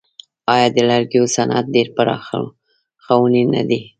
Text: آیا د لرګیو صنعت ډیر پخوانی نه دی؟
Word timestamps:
آیا 0.53 0.67
د 0.75 0.77
لرګیو 0.89 1.25
صنعت 1.35 1.65
ډیر 1.75 1.87
پخوانی 1.95 3.43
نه 3.53 3.61
دی؟ 3.69 3.79